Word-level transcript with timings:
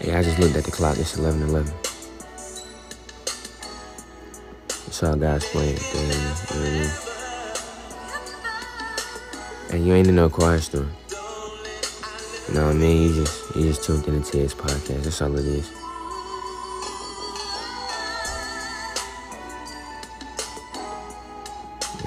Hey, 0.00 0.14
I 0.14 0.22
just 0.22 0.38
looked 0.38 0.56
at 0.56 0.64
the 0.64 0.70
clock. 0.70 0.96
It's 0.96 1.18
11 1.18 1.42
11. 1.42 1.70
It's 4.86 5.02
all 5.02 5.14
God's 5.14 5.44
plan. 5.50 5.68
You 5.68 5.74
know 5.74 6.16
what 6.48 6.52
I 6.52 6.70
mean? 6.70 6.90
And 9.72 9.86
you 9.86 9.94
ain't 9.94 10.08
in 10.08 10.16
no 10.16 10.30
choir 10.30 10.58
storm. 10.60 10.90
You 12.48 12.54
know 12.54 12.66
what 12.68 12.76
I 12.76 12.78
mean? 12.78 13.02
You 13.10 13.14
just 13.14 13.56
you 13.56 13.62
just 13.64 13.84
tuned 13.84 14.06
into 14.08 14.38
his 14.38 14.54
podcast. 14.54 15.04
That's 15.04 15.20
all 15.20 15.38
it 15.38 15.44
is. 15.44 15.70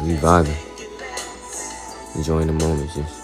We 0.01 0.15
vibing. 0.15 0.57
Enjoying 2.15 2.47
the 2.47 2.53
moments, 2.53 2.95
just 2.95 3.22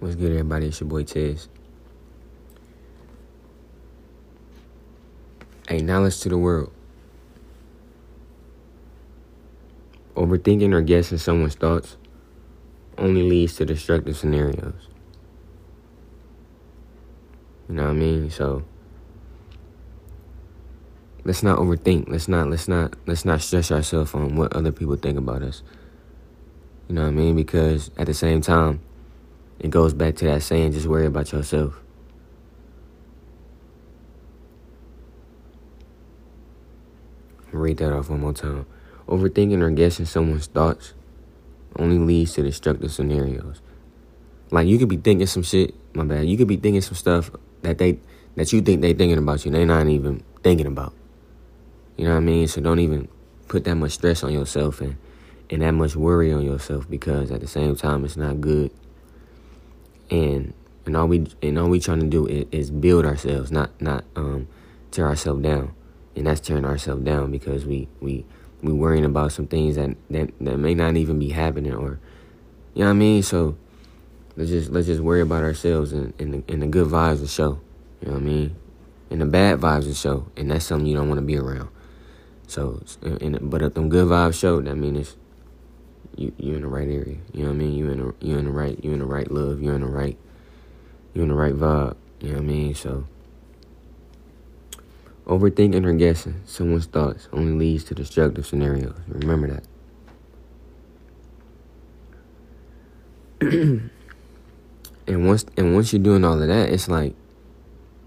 What's 0.00 0.14
good, 0.14 0.30
everybody? 0.30 0.68
It's 0.68 0.78
your 0.78 0.88
boy 0.88 1.02
Tez. 1.02 1.48
Hey, 5.68 5.80
knowledge 5.80 6.20
to 6.20 6.28
the 6.28 6.38
world. 6.38 6.70
Overthinking 10.14 10.72
or 10.72 10.82
guessing 10.82 11.18
someone's 11.18 11.56
thoughts 11.56 11.96
only 12.96 13.28
leads 13.28 13.56
to 13.56 13.64
destructive 13.64 14.16
scenarios. 14.16 14.88
You 17.68 17.74
know 17.74 17.82
what 17.82 17.90
I 17.90 17.94
mean? 17.94 18.30
So 18.30 18.62
let's 21.24 21.42
not 21.42 21.58
overthink. 21.58 22.08
Let's 22.08 22.28
not 22.28 22.48
let's 22.48 22.68
not 22.68 22.94
let's 23.06 23.24
not 23.24 23.40
stress 23.40 23.72
ourselves 23.72 24.14
on 24.14 24.36
what 24.36 24.54
other 24.54 24.70
people 24.70 24.94
think 24.94 25.18
about 25.18 25.42
us. 25.42 25.64
You 26.86 26.94
know 26.94 27.02
what 27.02 27.08
I 27.08 27.10
mean? 27.10 27.34
Because 27.34 27.90
at 27.98 28.06
the 28.06 28.14
same 28.14 28.40
time, 28.40 28.80
it 29.60 29.70
goes 29.70 29.92
back 29.92 30.16
to 30.16 30.24
that 30.26 30.42
saying, 30.42 30.72
just 30.72 30.86
worry 30.86 31.06
about 31.06 31.32
yourself. 31.32 31.80
Read 37.50 37.78
that 37.78 37.92
off 37.92 38.10
one 38.10 38.20
more 38.20 38.32
time. 38.32 38.66
Overthinking 39.08 39.62
or 39.62 39.70
guessing 39.70 40.04
someone's 40.04 40.46
thoughts 40.46 40.92
only 41.76 41.98
leads 41.98 42.34
to 42.34 42.42
destructive 42.42 42.92
scenarios. 42.92 43.60
Like 44.50 44.66
you 44.66 44.78
could 44.78 44.88
be 44.88 44.96
thinking 44.96 45.26
some 45.26 45.42
shit, 45.42 45.74
my 45.94 46.04
bad. 46.04 46.26
You 46.26 46.36
could 46.36 46.48
be 46.48 46.56
thinking 46.56 46.82
some 46.82 46.94
stuff 46.94 47.30
that 47.62 47.78
they 47.78 47.98
that 48.36 48.52
you 48.52 48.60
think 48.60 48.82
they 48.82 48.92
thinking 48.92 49.18
about 49.18 49.44
you. 49.44 49.50
They 49.50 49.64
not 49.64 49.86
even 49.88 50.22
thinking 50.42 50.66
about. 50.66 50.92
You 51.96 52.04
know 52.04 52.12
what 52.12 52.18
I 52.18 52.20
mean? 52.20 52.48
So 52.48 52.60
don't 52.60 52.78
even 52.78 53.08
put 53.48 53.64
that 53.64 53.74
much 53.74 53.92
stress 53.92 54.22
on 54.22 54.32
yourself 54.32 54.80
and 54.80 54.96
and 55.50 55.62
that 55.62 55.72
much 55.72 55.96
worry 55.96 56.32
on 56.32 56.42
yourself 56.42 56.88
because 56.88 57.30
at 57.30 57.40
the 57.40 57.48
same 57.48 57.74
time 57.76 58.04
it's 58.04 58.16
not 58.16 58.40
good. 58.40 58.70
And 60.10 60.54
and 60.86 60.96
all 60.96 61.06
we 61.06 61.26
and 61.42 61.58
all 61.58 61.68
we 61.68 61.80
trying 61.80 62.00
to 62.00 62.06
do 62.06 62.26
is, 62.26 62.46
is 62.50 62.70
build 62.70 63.04
ourselves, 63.04 63.52
not 63.52 63.70
not 63.80 64.04
um 64.16 64.48
tear 64.90 65.06
ourselves 65.06 65.42
down. 65.42 65.74
And 66.16 66.26
that's 66.26 66.40
tearing 66.40 66.64
ourselves 66.64 67.04
down 67.04 67.30
because 67.30 67.64
we 67.64 67.88
we 68.00 68.24
we 68.62 68.72
worrying 68.72 69.04
about 69.04 69.32
some 69.32 69.46
things 69.46 69.76
that, 69.76 69.96
that 70.10 70.30
that 70.40 70.58
may 70.58 70.74
not 70.74 70.96
even 70.96 71.18
be 71.18 71.30
happening 71.30 71.74
or 71.74 72.00
you 72.74 72.80
know 72.84 72.90
what 72.90 72.90
I 72.90 72.94
mean? 72.94 73.22
So 73.22 73.56
let's 74.36 74.50
just 74.50 74.70
let's 74.70 74.86
just 74.86 75.00
worry 75.00 75.20
about 75.20 75.42
ourselves 75.42 75.92
and, 75.92 76.14
and 76.18 76.34
the, 76.34 76.52
and 76.52 76.62
the 76.62 76.66
good 76.66 76.86
vibes 76.86 77.20
will 77.20 77.26
show. 77.26 77.60
You 78.00 78.08
know 78.08 78.14
what 78.14 78.22
I 78.22 78.24
mean? 78.24 78.56
And 79.10 79.20
the 79.20 79.26
bad 79.26 79.58
vibes 79.60 79.86
will 79.86 79.94
show, 79.94 80.26
and 80.36 80.50
that's 80.50 80.64
something 80.64 80.86
you 80.86 80.96
don't 80.96 81.08
want 81.08 81.18
to 81.18 81.26
be 81.26 81.36
around. 81.36 81.70
So, 82.46 82.80
and, 83.02 83.50
but 83.50 83.62
if 83.62 83.74
them 83.74 83.88
good 83.88 84.06
vibes 84.06 84.38
show, 84.38 84.60
that 84.60 84.76
means 84.76 84.98
it's 84.98 85.16
you 86.18 86.32
you 86.38 86.54
in 86.54 86.62
the 86.62 86.68
right 86.68 86.88
area. 86.88 87.16
You 87.32 87.42
know 87.42 87.48
what 87.48 87.54
I 87.54 87.58
mean? 87.58 87.74
You 87.74 87.90
in 87.90 87.98
the 87.98 88.14
you 88.26 88.38
in 88.38 88.44
the 88.46 88.50
right 88.50 88.82
you 88.82 88.92
in 88.92 88.98
the 88.98 89.06
right 89.06 89.30
love. 89.30 89.62
You 89.62 89.72
in 89.72 89.80
the 89.80 89.86
right 89.86 90.18
you 91.14 91.22
in 91.22 91.28
the 91.28 91.34
right 91.34 91.54
vibe. 91.54 91.96
You 92.20 92.28
know 92.28 92.34
what 92.34 92.42
I 92.42 92.46
mean? 92.46 92.74
So 92.74 93.06
overthinking 95.26 95.84
or 95.84 95.92
guessing 95.92 96.42
someone's 96.46 96.86
thoughts 96.86 97.28
only 97.32 97.52
leads 97.52 97.84
to 97.84 97.94
destructive 97.94 98.46
scenarios. 98.46 98.96
Remember 99.06 99.48
that. 99.48 99.64
and 105.06 105.26
once 105.26 105.44
and 105.56 105.74
once 105.74 105.92
you're 105.92 106.02
doing 106.02 106.24
all 106.24 106.40
of 106.40 106.48
that, 106.48 106.70
it's 106.70 106.88
like 106.88 107.14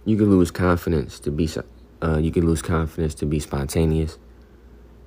you 0.03 0.17
can 0.17 0.29
lose 0.29 0.51
confidence 0.51 1.19
to 1.19 1.31
be 1.31 1.49
uh, 2.01 2.17
you 2.17 2.31
can 2.31 2.45
lose 2.45 2.61
confidence 2.61 3.15
to 3.15 3.25
be 3.25 3.39
spontaneous. 3.39 4.17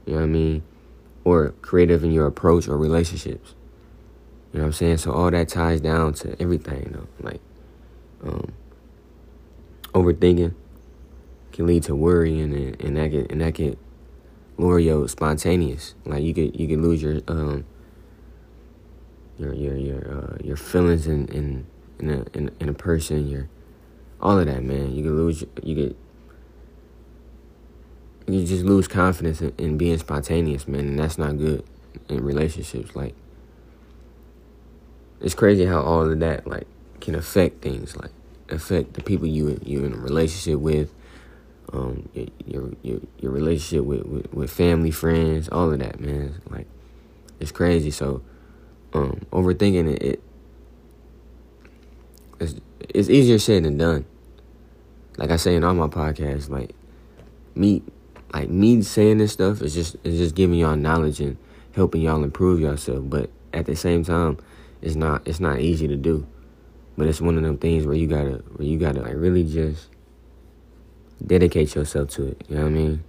You 0.07 0.15
know 0.15 0.21
what 0.21 0.25
I 0.25 0.29
mean? 0.29 0.63
Or 1.25 1.51
creative 1.63 2.05
in 2.05 2.13
your 2.13 2.27
approach 2.27 2.69
or 2.69 2.77
relationships. 2.77 3.55
You 4.53 4.59
know 4.59 4.65
what 4.65 4.69
I'm 4.69 4.73
saying? 4.75 4.99
So 4.99 5.13
all 5.13 5.31
that 5.31 5.49
ties 5.49 5.81
down 5.81 6.15
to 6.15 6.41
everything, 6.41 6.93
though. 6.93 7.09
Like, 7.21 7.41
um, 8.23 8.53
overthinking 9.93 10.55
can 11.53 11.67
lead 11.67 11.83
to 11.85 11.95
worry, 11.95 12.41
and 12.41 12.53
and 12.55 12.97
that 12.97 13.11
can 13.11 13.27
and 13.31 13.41
that 13.41 13.55
can 13.55 13.77
lure 14.59 14.79
your 14.79 15.09
spontaneous. 15.09 15.95
Like 16.05 16.23
you 16.23 16.35
could 16.35 16.59
you 16.59 16.69
could 16.69 16.81
lose 16.81 17.03
your 17.03 17.21
um 17.29 17.65
your 19.39 19.53
your 19.55 19.77
your 19.77 20.19
uh, 20.19 20.37
your 20.43 20.57
feelings 20.57 21.07
in 21.07 21.27
in 21.29 21.67
in 21.99 22.11
a 22.11 22.25
in, 22.37 22.51
in 22.61 22.69
a 22.69 22.75
person. 22.75 23.29
Your 23.29 23.49
all 24.21 24.39
of 24.39 24.47
that, 24.47 24.63
man. 24.63 24.95
You 24.95 25.03
could 25.03 25.13
lose 25.13 25.45
you 25.63 25.75
could 25.75 25.97
you 28.27 28.45
just 28.45 28.65
lose 28.65 28.89
confidence 28.89 29.41
in, 29.41 29.53
in 29.59 29.79
being 29.79 29.99
spontaneous, 29.99 30.67
man, 30.67 30.81
and 30.81 30.99
that's 30.99 31.19
not 31.19 31.39
good 31.39 31.65
in 32.09 32.25
relationships. 32.25 32.95
Like 32.97 33.15
it's 35.21 35.35
crazy 35.35 35.65
how 35.65 35.81
all 35.81 36.11
of 36.11 36.19
that 36.21 36.47
like 36.47 36.67
can 37.01 37.15
affect 37.15 37.63
things, 37.63 37.97
like 37.97 38.11
affect 38.49 38.95
the 38.95 39.03
people 39.03 39.27
you 39.27 39.59
you 39.65 39.85
in 39.85 39.93
a 39.93 39.97
relationship 39.97 40.59
with, 40.59 40.93
um, 41.73 42.09
your 42.47 42.71
your 42.83 43.01
your 43.19 43.33
relationship 43.33 43.85
with, 43.85 44.05
with, 44.07 44.33
with 44.33 44.51
family, 44.51 44.91
friends, 44.91 45.49
all 45.51 45.73
of 45.73 45.79
that, 45.81 46.01
man. 46.01 46.41
Like 46.49 46.67
it's 47.41 47.53
crazy. 47.53 47.91
So 47.91 48.23
um, 48.93 49.27
overthinking 49.33 49.95
it, 49.95 50.03
it 50.03 50.23
it's, 52.41 52.55
it's 52.89 53.11
easier 53.11 53.39
said 53.39 53.65
than 53.65 53.77
done. 53.77 54.05
Like 55.17 55.31
I 55.31 55.37
say 55.37 55.55
in 55.55 55.65
all 55.65 55.75
my 55.75 55.89
podcasts, 55.89 56.49
like 56.49 56.75
me 57.55 57.83
like 58.35 58.51
me 58.51 58.83
saying 58.83 59.19
this 59.19 59.33
stuff 59.33 59.63
is 59.63 59.75
just 59.75 59.97
is 60.05 60.19
just 60.19 60.35
giving 60.35 60.59
y'all 60.59 60.77
knowledge 60.77 61.21
and 61.21 61.37
helping 61.75 62.03
y'all 62.03 62.23
improve 62.23 62.61
yourself. 62.61 63.09
But 63.09 63.31
at 63.53 63.67
the 63.67 63.77
same 63.77 64.05
time, 64.05 64.39
it's 64.83 64.97
not 64.97 65.27
it's 65.27 65.41
not 65.41 65.61
easy 65.61 65.89
to 65.89 65.97
do. 65.97 66.27
But 66.97 67.09
it's 67.09 67.21
one 67.21 67.37
of 67.37 67.43
them 67.43 67.59
things 67.59 67.87
where 67.87 67.97
you 67.97 68.07
gotta 68.07 68.43
where 68.57 68.69
you 68.69 68.79
gotta 68.79 69.01
like 69.01 69.15
really 69.15 69.45
just 69.45 69.89
dedicate 71.25 71.75
yourself 71.75 72.11
to 72.11 72.29
it. 72.29 72.45
You 72.49 72.57
know 72.57 72.63
what 72.63 72.69
I 72.69 72.73
mean? 72.73 73.05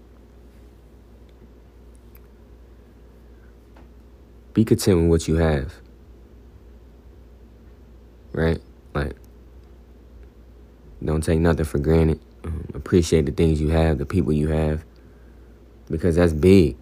be 4.55 4.63
content 4.63 5.01
with 5.01 5.09
what 5.09 5.27
you 5.27 5.35
have. 5.35 5.75
Right? 8.31 8.59
Like, 8.95 9.15
don't 11.03 11.21
take 11.21 11.39
nothing 11.39 11.65
for 11.65 11.77
granted. 11.77 12.19
Um, 12.43 12.65
appreciate 12.73 13.25
the 13.25 13.31
things 13.31 13.61
you 13.61 13.69
have, 13.69 13.97
the 13.97 14.05
people 14.05 14.31
you 14.31 14.47
have, 14.47 14.83
because 15.89 16.15
that's 16.15 16.33
big. 16.33 16.77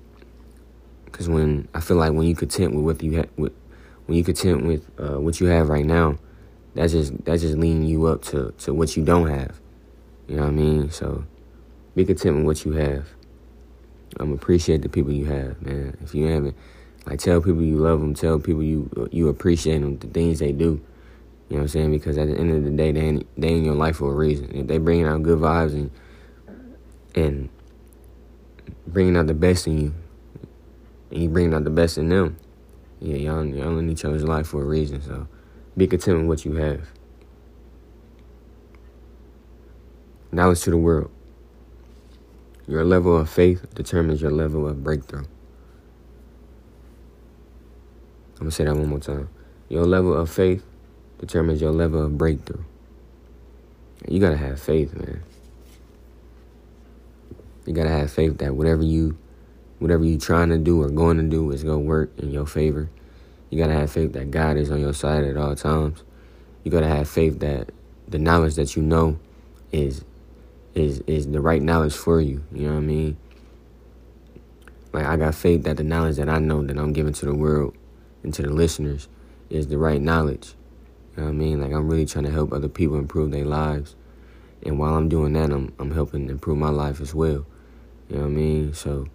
Because 1.06 1.30
when 1.30 1.68
I 1.74 1.80
feel 1.80 1.98
like 1.98 2.14
when 2.14 2.28
you 2.28 2.36
content 2.36 2.74
with 2.74 2.84
what 2.84 3.04
you 3.04 3.18
have, 3.18 3.30
with 3.38 3.54
when 4.06 4.18
you 4.18 4.24
content 4.24 4.66
with 4.66 4.90
uh, 5.00 5.20
what 5.20 5.40
you 5.40 5.48
have 5.48 5.70
right 5.70 5.86
now, 5.86 6.18
that's 6.76 6.94
just 6.94 7.24
that's 7.26 7.42
just 7.42 7.58
leading 7.58 7.86
you 7.86 8.06
up 8.08 8.22
to 8.24 8.54
to 8.60 8.74
what 8.74 8.98
you 8.98 9.04
don't 9.04 9.30
have. 9.30 9.60
You 10.28 10.38
know 10.38 10.44
what 10.44 10.50
I 10.50 10.54
mean? 10.54 10.92
So 10.92 11.26
be 11.96 12.06
content 12.06 12.38
with 12.38 12.46
what 12.46 12.66
you 12.66 12.74
have. 12.74 13.08
Um, 14.20 14.32
appreciate 14.32 14.82
the 14.82 14.90
people 14.90 15.12
you 15.12 15.26
have, 15.26 15.62
man. 15.62 15.98
If 16.02 16.14
you 16.14 16.28
haven't, 16.28 16.56
like, 17.06 17.20
tell 17.20 17.42
people 17.42 17.64
you 17.64 17.78
love 17.78 18.00
them. 18.00 18.14
Tell 18.14 18.40
people 18.40 18.64
you 18.64 19.10
you 19.12 19.28
appreciate 19.30 19.80
them, 19.80 19.98
the 19.98 20.08
things 20.08 20.40
they 20.40 20.52
do. 20.52 20.82
You 21.50 21.58
know 21.58 21.58
what 21.58 21.62
I'm 21.62 21.68
saying? 21.68 21.92
Because 21.92 22.18
at 22.18 22.28
the 22.28 22.36
end 22.36 22.52
of 22.52 22.64
the 22.64 22.72
day, 22.72 22.92
they 22.92 23.08
in, 23.08 23.28
they 23.38 23.50
in 23.50 23.66
your 23.66 23.76
life 23.76 23.98
for 23.98 24.12
a 24.12 24.16
reason. 24.16 24.50
If 24.56 24.68
they 24.68 24.78
bringing 24.78 25.06
out 25.06 25.22
good 25.24 25.40
vibes 25.40 25.74
and 25.74 25.92
and 27.16 27.50
bringing 28.88 29.16
out 29.18 29.28
the 29.28 29.34
best 29.34 29.68
in 29.68 29.78
you, 29.80 29.94
and 31.12 31.24
you 31.24 31.30
bringing 31.30 31.54
out 31.54 31.64
the 31.64 31.70
best 31.70 31.98
in 31.98 32.10
them, 32.10 32.38
yeah, 33.00 33.18
y'all 33.18 33.46
y'all 33.46 33.78
in 33.78 33.90
each 33.90 34.06
other's 34.06 34.24
life 34.24 34.48
for 34.48 34.62
a 34.62 34.66
reason. 34.66 35.02
So 35.02 35.28
be 35.76 35.88
content 35.88 36.20
with 36.20 36.28
what 36.28 36.46
you 36.46 36.54
have. 36.56 36.88
Knowledge 40.32 40.62
to 40.62 40.72
the 40.72 40.78
world. 40.78 41.12
Your 42.68 42.86
level 42.86 43.18
of 43.18 43.30
faith 43.30 43.66
determines 43.76 44.22
your 44.22 44.32
level 44.32 44.68
of 44.68 44.84
breakthrough. 44.84 45.26
I'm 48.40 48.48
to 48.48 48.52
say 48.52 48.64
that 48.64 48.76
one 48.76 48.88
more 48.88 49.00
time. 49.00 49.30
Your 49.70 49.86
level 49.86 50.14
of 50.14 50.30
faith 50.30 50.66
determines 51.20 51.62
your 51.62 51.72
level 51.72 52.04
of 52.04 52.18
breakthrough. 52.18 52.64
You 54.08 54.20
got 54.20 54.32
to 54.32 54.38
have 54.38 54.60
faith, 54.60 54.94
man. 54.96 55.24
You 57.66 57.74
got 57.74 57.84
to 57.84 57.90
have 57.90 58.12
faith 58.12 58.38
that 58.40 58.56
whatever 58.56 58.84
you 58.84 59.18
whatever 59.80 60.06
you 60.06 60.18
trying 60.18 60.50
to 60.50 60.58
do 60.58 60.82
or 60.82 60.90
going 60.90 61.18
to 61.18 61.24
do 61.24 61.52
is 61.52 61.64
to 61.64 61.78
work 61.78 62.12
in 62.18 62.32
your 62.32 62.46
favor. 62.46 62.90
You 63.50 63.58
got 63.60 63.68
to 63.68 63.74
have 63.74 63.92
faith 63.92 64.14
that 64.14 64.32
God 64.32 64.58
is 64.58 64.72
on 64.72 64.80
your 64.80 64.94
side 64.94 65.24
at 65.24 65.38
all 65.38 65.56
times. 65.56 66.04
You 66.64 66.72
got 66.72 66.82
to 66.82 66.88
have 66.88 67.10
faith 67.10 67.40
that 67.40 67.70
the 68.08 68.18
knowledge 68.18 68.56
that 68.56 68.76
you 68.76 68.82
know 68.82 69.20
is 69.72 70.04
is 70.74 71.00
is 71.02 71.28
the 71.30 71.42
right 71.42 71.62
knowledge 71.62 71.94
for 71.96 72.20
you. 72.22 72.44
You 72.52 72.68
know 72.68 72.74
what 72.74 72.80
I 72.80 72.82
mean? 72.82 73.18
Like 74.92 75.06
I 75.06 75.18
got 75.18 75.36
faith 75.36 75.64
that 75.64 75.78
the 75.78 75.84
knowledge 75.84 76.18
that 76.18 76.30
I 76.30 76.40
know 76.40 76.64
that 76.64 76.78
I'm 76.78 76.94
giving 76.94 77.14
to 77.14 77.26
the 77.26 77.36
world 77.36 77.76
and 78.24 78.34
to 78.34 78.42
the 78.42 78.50
listeners 78.50 79.08
is 79.50 79.68
the 79.68 79.78
right 79.78 80.02
knowledge. 80.02 80.54
You 81.16 81.22
know 81.22 81.30
what 81.30 81.30
I 81.30 81.34
mean? 81.34 81.62
Like 81.62 81.72
I'm 81.72 81.88
really 81.88 82.06
trying 82.06 82.26
to 82.26 82.32
help 82.32 82.54
other 82.54 82.70
people 82.70 82.98
improve 82.98 83.32
their 83.32 83.46
lives. 83.46 83.96
And 84.66 84.80
while 84.80 84.96
I'm 84.96 85.10
doing 85.10 85.34
that, 85.34 85.52
I'm 85.52 85.74
I'm 85.80 85.92
helping 85.92 86.30
improve 86.30 86.58
my 86.58 86.70
life 86.70 87.02
as 87.02 87.14
well. 87.14 87.46
You 88.10 88.18
know 88.18 88.22
what 88.24 88.28
I 88.28 88.32
mean? 88.32 88.74
So 88.74 89.08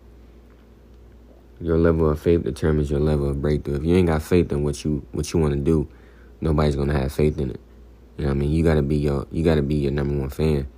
your 1.60 1.78
level 1.78 2.08
of 2.08 2.20
faith 2.20 2.44
determines 2.44 2.90
your 2.90 3.00
level 3.00 3.28
of 3.28 3.42
breakthrough. 3.42 3.76
If 3.76 3.84
you 3.84 3.96
ain't 3.96 4.06
got 4.06 4.22
faith 4.22 4.52
in 4.52 4.62
what 4.62 4.84
you 4.84 5.04
what 5.12 5.32
you 5.32 5.40
want 5.40 5.54
to 5.54 5.60
do, 5.60 5.88
nobody's 6.40 6.76
gonna 6.76 6.98
have 6.98 7.12
faith 7.12 7.38
in 7.38 7.50
it. 7.50 7.60
You 8.16 8.24
know 8.24 8.30
what 8.30 8.36
I 8.36 8.40
mean? 8.40 8.50
You 8.50 8.64
gotta 8.64 8.82
be 8.82 8.96
your 8.96 9.26
you 9.30 9.44
gotta 9.44 9.62
be 9.62 9.76
your 9.76 9.92
number 9.92 10.16
one 10.18 10.30
fan. 10.30 10.68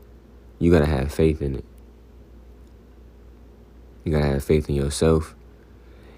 You 0.59 0.71
gotta 0.71 0.87
have 0.87 1.13
faith 1.13 1.43
in 1.43 1.57
it. 1.57 1.65
You 4.05 4.13
gotta 4.13 4.27
have 4.27 4.45
faith 4.45 4.69
in 4.69 4.75
yourself. 4.75 5.35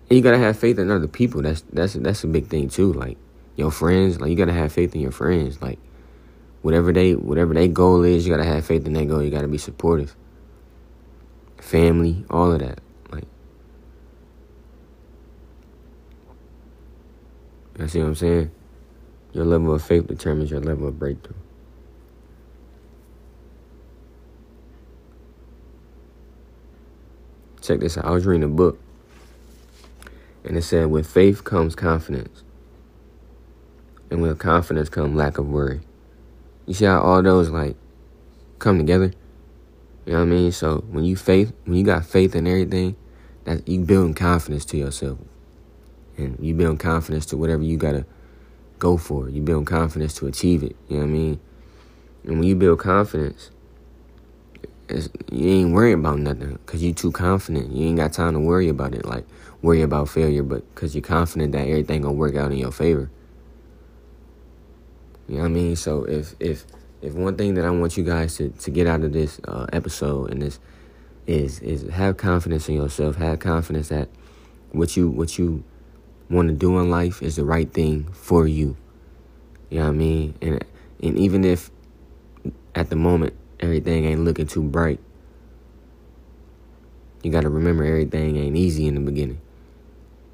And 0.08 0.16
you 0.16 0.22
gotta 0.22 0.38
have 0.38 0.58
faith 0.58 0.78
in 0.78 0.90
other 0.90 1.08
people. 1.08 1.42
That's 1.42 1.62
that's 1.72 1.94
that's 1.94 2.24
a 2.24 2.28
big 2.28 2.46
thing 2.46 2.68
too. 2.68 2.92
Like 2.92 3.18
your 3.56 3.70
friends, 3.70 4.20
like 4.20 4.30
you 4.30 4.36
gotta 4.36 4.52
have 4.52 4.72
faith 4.72 4.94
in 4.94 5.00
your 5.00 5.12
friends. 5.12 5.60
Like 5.60 5.78
whatever 6.62 6.92
they 6.92 7.14
whatever 7.14 7.54
their 7.54 7.68
goal 7.68 8.04
is, 8.04 8.26
you 8.26 8.32
gotta 8.32 8.48
have 8.48 8.64
faith 8.64 8.86
in 8.86 8.92
their 8.92 9.06
goal. 9.06 9.22
You 9.22 9.30
gotta 9.30 9.48
be 9.48 9.58
supportive. 9.58 10.14
Family, 11.62 12.26
all 12.29 12.53
of 12.53 12.59
that. 12.59 12.81
Like 13.11 13.25
you 17.79 17.88
see 17.88 18.00
what 18.00 18.09
I'm 18.09 18.14
saying? 18.17 18.50
Your 19.32 19.47
level 19.47 19.73
of 19.73 19.81
faith 19.81 20.06
determines 20.06 20.50
your 20.50 20.61
level 20.61 20.88
of 20.88 20.99
breakthrough. 20.99 21.37
Check 27.62 27.81
this 27.81 27.97
out. 27.97 28.05
I 28.05 28.11
was 28.11 28.26
reading 28.26 28.43
a 28.43 28.49
book, 28.49 28.79
and 30.44 30.59
it 30.59 30.62
said, 30.62 30.91
"With 30.91 31.06
faith 31.06 31.44
comes 31.44 31.75
confidence, 31.75 32.43
and 34.11 34.20
with 34.20 34.38
confidence 34.38 34.91
comes 34.91 35.14
lack 35.14 35.38
of 35.38 35.49
worry." 35.49 35.81
You 36.67 36.75
see 36.75 36.85
how 36.85 37.00
all 37.00 37.23
those 37.23 37.49
like 37.49 37.76
come 38.59 38.79
together? 38.79 39.12
You 40.04 40.14
know 40.14 40.19
what 40.20 40.25
I 40.25 40.28
mean? 40.28 40.52
So 40.52 40.84
when 40.90 41.04
you 41.04 41.16
faith, 41.16 41.52
when 41.64 41.76
you 41.76 41.84
got 41.84 42.04
faith 42.04 42.34
in 42.34 42.46
everything, 42.46 42.96
that 43.44 43.66
you 43.69 43.81
building 43.81 44.14
confidence 44.14 44.64
to 44.66 44.76
yourself, 44.76 45.19
and 46.16 46.37
you 46.40 46.54
building 46.54 46.78
confidence 46.78 47.26
to 47.26 47.37
whatever 47.37 47.62
you 47.62 47.76
gotta 47.76 48.04
go 48.78 48.96
for. 48.96 49.28
You 49.28 49.43
build 49.43 49.66
confidence 49.66 50.14
to 50.14 50.26
achieve 50.26 50.62
it. 50.62 50.76
You 50.88 50.96
know 50.96 51.02
what 51.04 51.08
I 51.08 51.12
mean? 51.12 51.40
And 52.25 52.38
when 52.38 52.49
you 52.49 52.56
build 52.56 52.81
confidence, 52.81 53.50
you 55.31 55.49
ain't 55.49 55.72
worrying 55.72 56.00
about 56.00 56.19
nothing 56.19 56.58
because 56.66 56.82
you 56.82 56.93
too 56.93 57.12
confident. 57.12 57.72
You 57.72 57.87
ain't 57.87 57.96
got 57.96 58.12
time 58.12 58.34
to 58.34 58.40
worry 58.40 58.69
about 58.69 58.94
it, 58.94 59.04
like 59.04 59.25
worry 59.62 59.82
about 59.82 60.08
failure, 60.08 60.43
but 60.43 60.69
because 60.75 60.94
you're 60.94 61.02
confident 61.02 61.52
that 61.52 61.66
everything 61.66 62.02
gonna 62.02 62.14
work 62.14 62.34
out 62.37 62.52
in 62.52 62.58
your 62.58 62.72
favor. 62.72 63.10
You 65.28 65.37
know 65.37 65.43
what 65.43 65.46
I 65.46 65.52
mean? 65.52 65.76
So 65.76 66.04
if 66.04 66.34
if 66.40 66.66
if 67.02 67.14
one 67.14 67.37
thing 67.37 67.54
that 67.54 67.64
I 67.64 67.70
want 67.70 67.96
you 67.96 68.04
guys 68.04 68.37
to, 68.37 68.49
to 68.49 68.70
get 68.70 68.87
out 68.87 69.02
of 69.02 69.12
this 69.12 69.40
uh, 69.46 69.66
episode 69.72 70.31
and 70.31 70.40
this 70.40 70.58
is 71.26 71.60
is 71.60 71.82
have 71.90 72.16
confidence 72.16 72.69
in 72.69 72.76
yourself. 72.76 73.16
Have 73.16 73.40
confidence 73.40 73.88
that 73.88 74.08
what 74.70 74.96
you 74.96 75.08
what 75.08 75.38
you 75.38 75.64
want 76.31 76.49
to 76.49 76.54
do 76.54 76.78
in 76.78 76.90
life 76.90 77.22
is 77.22 77.37
the 77.37 77.44
right 77.44 77.70
thing 77.70 78.04
for 78.12 78.46
you. 78.46 78.76
You 79.69 79.81
know 79.81 79.84
what 79.84 79.90
I 79.90 79.96
mean? 79.96 80.34
And 80.40 80.64
and 81.02 81.19
even 81.19 81.44
if 81.44 81.70
at 82.75 82.88
the 82.88 82.96
moment 82.96 83.34
everything 83.60 84.04
ain't 84.04 84.25
looking 84.25 84.46
too 84.46 84.62
bright. 84.62 85.00
You 87.23 87.30
gotta 87.30 87.49
remember 87.49 87.85
everything 87.85 88.37
ain't 88.37 88.56
easy 88.56 88.87
in 88.87 88.94
the 88.94 89.00
beginning. 89.00 89.40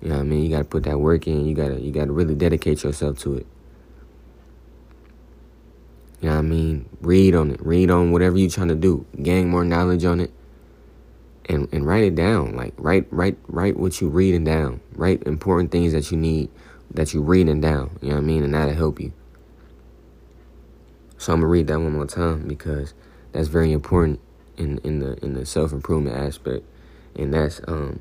You 0.01 0.09
know 0.09 0.17
what 0.17 0.21
I 0.23 0.25
mean? 0.25 0.45
You 0.45 0.51
gotta 0.51 0.65
put 0.65 0.85
that 0.85 0.99
work 0.99 1.27
in. 1.27 1.47
You 1.47 1.55
gotta 1.55 1.81
you 1.81 1.93
gotta 1.93 2.13
really 2.13 2.35
dedicate 2.35 2.83
yourself 2.85 3.19
to 3.21 3.37
it. 3.37 3.47
You 6.21 6.29
know 6.29 6.35
what 6.35 6.39
I 6.41 6.43
mean? 6.43 6.89
Read 7.01 7.35
on 7.35 7.51
it. 7.53 7.65
Read 7.65 7.91
on 7.91 8.11
whatever 8.13 8.39
you're 8.39 8.51
trying 8.51 8.69
to 8.69 8.75
do. 8.75 9.07
Gain 9.23 9.49
more 9.49 9.65
knowledge 9.65 10.05
on 10.05 10.21
it. 10.21 10.33
And 11.47 11.69
and 11.73 11.87
write 11.87 12.05
it 12.05 12.15
down. 12.15 12.57
Like 12.57 12.75
write 12.77 13.07
write 13.11 13.39
write 13.47 13.79
what 13.79 14.01
you 14.01 14.09
reading 14.09 14.45
down. 14.45 14.81
Write 14.93 15.23
important 15.27 15.71
things 15.71 15.93
that 15.93 16.11
you 16.11 16.19
need 16.19 16.51
that 16.93 17.15
you 17.15 17.23
reading 17.23 17.61
down. 17.61 17.99
You 18.03 18.11
know 18.11 18.17
what 18.17 18.23
I 18.23 18.27
mean? 18.27 18.43
And 18.43 18.55
that'll 18.55 18.75
help 18.75 19.01
you. 19.01 19.13
So 21.17 21.33
I'm 21.33 21.41
gonna 21.41 21.49
read 21.49 21.67
that 21.69 21.81
one 21.81 21.93
more 21.93 22.07
time 22.07 22.47
because 22.47 22.95
that's 23.33 23.49
very 23.49 23.73
important 23.73 24.21
in 24.57 24.79
in 24.79 24.99
the 24.99 25.23
in 25.25 25.35
the 25.35 25.47
self 25.47 25.73
improvement 25.73 26.17
aspect, 26.17 26.65
and 27.17 27.33
that's 27.33 27.61
um. 27.69 28.01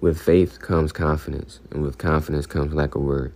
With 0.00 0.20
faith 0.20 0.60
comes 0.60 0.92
confidence, 0.92 1.58
and 1.72 1.82
with 1.82 1.98
confidence 1.98 2.46
comes 2.46 2.72
lack 2.72 2.94
of 2.94 3.02
word. 3.02 3.32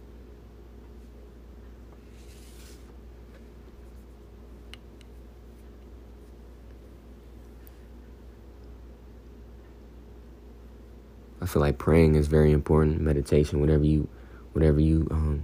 Feel 11.53 11.61
like 11.61 11.77
praying 11.77 12.15
is 12.15 12.29
very 12.29 12.51
important. 12.51 13.01
Meditation, 13.01 13.61
whatever 13.61 13.85
you, 13.85 14.09
whatever 14.55 14.81
you 14.81 15.07
um, 15.11 15.43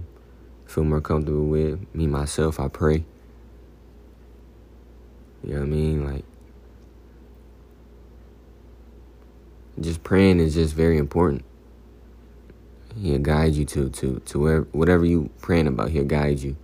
feel 0.65 0.83
more 0.83 1.01
comfortable 1.01 1.45
with. 1.45 1.85
Me 1.93 2.07
myself, 2.07 2.59
I 2.59 2.67
pray. 2.67 3.05
You 5.43 5.53
know 5.53 5.59
what 5.59 5.65
I 5.65 5.69
mean? 5.69 6.05
Like, 6.05 6.25
just 9.79 10.03
praying 10.03 10.39
is 10.39 10.55
just 10.55 10.73
very 10.73 10.97
important. 10.97 11.45
He'll 12.99 13.19
guide 13.19 13.53
you 13.53 13.65
to 13.65 13.89
to 13.89 14.19
to 14.25 14.39
where 14.39 14.61
whatever 14.71 15.05
you 15.05 15.29
praying 15.41 15.67
about. 15.67 15.91
He'll 15.91 16.05
guide 16.05 16.39
you. 16.39 16.57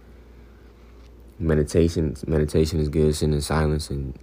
Meditation, 1.38 2.16
meditation 2.26 2.80
is 2.80 2.90
good. 2.90 3.16
Sitting 3.16 3.36
in 3.36 3.42
silence 3.42 3.92
and 3.92 4.18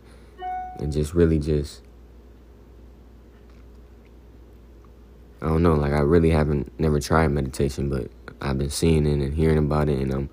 and 0.81 0.93
just 0.93 1.15
really 1.15 1.39
just. 1.39 1.83
I 5.43 5.47
don't 5.47 5.65
know. 5.65 5.75
Like 5.75 5.93
I 5.93 5.99
really 5.99 6.31
haven't 6.31 6.79
never 6.79 7.01
tried 7.01 7.29
meditation, 7.33 7.89
but 7.89 8.09
I've 8.41 8.59
been 8.59 8.71
seeing 8.71 9.07
it 9.07 9.21
and 9.21 9.35
hearing 9.35 9.59
about 9.59 9.89
it, 9.89 9.99
and 9.99 10.15
um, 10.15 10.31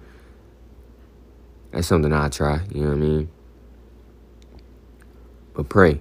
that's 1.72 1.88
something 1.88 2.14
I 2.14 2.30
try. 2.30 2.62
You 2.72 2.82
know 2.82 2.90
what 2.90 2.96
I 2.96 3.00
mean? 3.00 3.30
But 5.56 5.68
pray. 5.68 6.00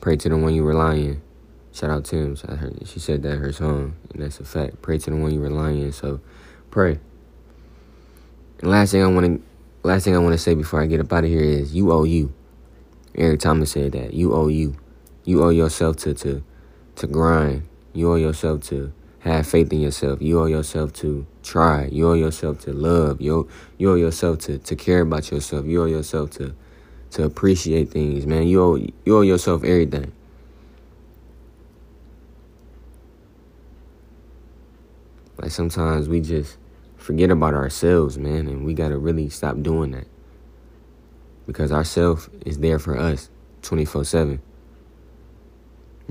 Pray 0.00 0.16
to 0.16 0.28
the 0.28 0.36
one 0.36 0.54
you 0.54 0.64
rely 0.64 0.96
on. 0.96 1.22
Shout 1.72 1.90
out 1.90 2.04
Tim. 2.04 2.34
She 2.84 2.98
said 2.98 3.22
that 3.22 3.36
her 3.36 3.52
song, 3.52 3.94
and 4.12 4.20
that's 4.20 4.40
a 4.40 4.44
fact. 4.44 4.82
Pray 4.82 4.98
to 4.98 5.10
the 5.10 5.16
one 5.16 5.32
you 5.32 5.40
rely 5.40 5.70
on. 5.70 5.92
So, 5.92 6.20
pray. 6.72 6.98
And 8.60 8.70
last 8.70 8.90
thing 8.90 9.04
I 9.04 9.06
want 9.06 9.26
to, 9.26 9.88
last 9.88 10.02
thing 10.02 10.16
I 10.16 10.18
want 10.18 10.32
to 10.32 10.38
say 10.38 10.56
before 10.56 10.82
I 10.82 10.86
get 10.86 10.98
up 10.98 11.12
out 11.12 11.22
of 11.22 11.30
here 11.30 11.44
is 11.44 11.76
you 11.76 11.92
owe 11.92 12.02
you. 12.02 12.34
Eric 13.14 13.38
Thomas 13.38 13.70
said 13.70 13.92
that 13.92 14.14
you 14.14 14.34
owe 14.34 14.48
you. 14.48 14.76
You 15.24 15.44
owe 15.44 15.50
yourself 15.50 15.96
to 15.98 16.14
to 16.14 16.42
to 16.96 17.06
grind. 17.06 17.62
You 17.92 18.12
owe 18.12 18.16
yourself 18.16 18.62
to 18.64 18.92
have 19.20 19.46
faith 19.46 19.72
in 19.72 19.80
yourself. 19.80 20.20
You 20.20 20.40
owe 20.40 20.46
yourself 20.46 20.92
to 20.94 21.26
try. 21.42 21.86
You 21.86 22.10
owe 22.10 22.14
yourself 22.14 22.60
to 22.60 22.72
love. 22.72 23.20
You 23.20 23.48
you 23.78 23.90
owe 23.90 23.94
yourself 23.96 24.38
to 24.40 24.58
to 24.58 24.76
care 24.76 25.00
about 25.00 25.30
yourself. 25.30 25.66
You 25.66 25.82
owe 25.82 25.86
yourself 25.86 26.30
to 26.32 26.54
to 27.12 27.24
appreciate 27.24 27.90
things, 27.90 28.26
man. 28.26 28.46
You 28.46 28.62
owe 28.62 28.74
you 28.76 29.18
owe 29.18 29.22
yourself 29.22 29.62
everything. 29.64 30.12
Like 35.38 35.50
sometimes 35.50 36.08
we 36.08 36.20
just 36.20 36.56
forget 36.96 37.30
about 37.30 37.54
ourselves, 37.54 38.16
man, 38.18 38.46
and 38.46 38.64
we 38.64 38.74
gotta 38.74 38.96
really 38.96 39.28
stop 39.28 39.60
doing 39.62 39.92
that. 39.92 40.06
Because 41.46 41.72
ourself 41.72 42.30
is 42.46 42.58
there 42.58 42.78
for 42.78 42.96
us 42.96 43.28
24 43.62 44.04
7. 44.04 44.40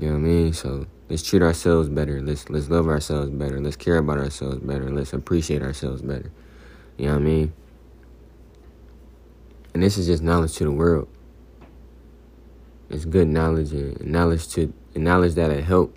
You 0.02 0.08
know 0.08 0.14
what 0.14 0.18
I 0.18 0.30
mean? 0.32 0.52
So 0.52 0.86
let's 1.08 1.22
treat 1.22 1.42
ourselves 1.42 1.88
better. 1.88 2.20
Let's 2.20 2.50
let's 2.50 2.68
love 2.68 2.88
ourselves 2.88 3.30
better. 3.30 3.60
Let's 3.60 3.76
care 3.76 3.98
about 3.98 4.18
ourselves 4.18 4.58
better. 4.58 4.90
Let's 4.90 5.12
appreciate 5.12 5.62
ourselves 5.62 6.02
better. 6.02 6.32
You 6.98 7.06
know 7.06 7.12
what 7.12 7.20
I 7.20 7.24
mean? 7.24 7.52
And 9.72 9.80
this 9.80 9.96
is 9.96 10.08
just 10.08 10.20
knowledge 10.20 10.54
to 10.54 10.64
the 10.64 10.72
world. 10.72 11.06
It's 12.90 13.04
good 13.04 13.28
knowledge 13.28 13.70
and 13.70 14.04
knowledge 14.04 14.48
to 14.54 14.74
and 14.96 15.04
knowledge 15.04 15.34
that'll 15.34 15.62
help 15.62 15.96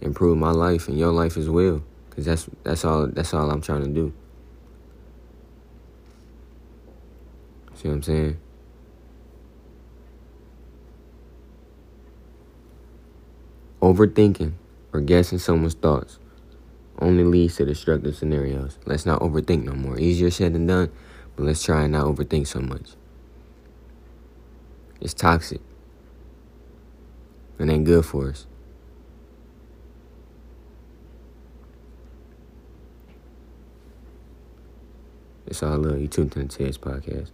improve 0.00 0.38
my 0.38 0.50
life 0.50 0.88
and 0.88 0.98
your 0.98 1.12
life 1.12 1.36
as 1.36 1.50
well. 1.50 1.82
Cause 2.16 2.24
that's 2.24 2.48
that's 2.62 2.82
all 2.82 3.08
that's 3.08 3.34
all 3.34 3.50
I'm 3.50 3.60
trying 3.60 3.82
to 3.82 3.90
do. 3.90 4.14
See 7.74 7.88
what 7.88 7.96
I'm 7.96 8.02
saying? 8.02 8.38
Overthinking 13.84 14.54
or 14.94 15.02
guessing 15.02 15.38
someone's 15.38 15.74
thoughts 15.74 16.18
only 17.00 17.22
leads 17.22 17.56
to 17.56 17.66
destructive 17.66 18.16
scenarios. 18.16 18.78
Let's 18.86 19.04
not 19.04 19.20
overthink 19.20 19.64
no 19.64 19.74
more. 19.74 20.00
Easier 20.00 20.30
said 20.30 20.54
than 20.54 20.66
done, 20.66 20.90
but 21.36 21.44
let's 21.44 21.62
try 21.62 21.82
and 21.82 21.92
not 21.92 22.06
overthink 22.06 22.46
so 22.46 22.60
much. 22.60 22.92
It's 25.02 25.12
toxic. 25.12 25.60
And 27.58 27.70
ain't 27.70 27.84
good 27.84 28.06
for 28.06 28.30
us. 28.30 28.46
It's 35.46 35.62
all 35.62 35.76
love. 35.76 36.00
You 36.00 36.08
tuned 36.08 36.32
to 36.32 36.38
the 36.38 36.46
Tez 36.46 36.78
podcast. 36.78 37.32